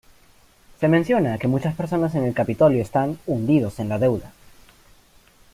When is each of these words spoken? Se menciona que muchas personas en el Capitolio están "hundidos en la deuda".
Se 0.79 0.87
menciona 0.87 1.37
que 1.37 1.47
muchas 1.47 1.75
personas 1.75 2.15
en 2.15 2.23
el 2.25 2.33
Capitolio 2.33 2.81
están 2.81 3.19
"hundidos 3.27 3.79
en 3.79 3.89
la 3.89 3.99
deuda". 3.99 4.31